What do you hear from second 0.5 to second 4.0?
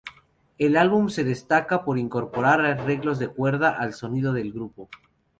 El álbum se destaca por incorporar arreglos de cuerda al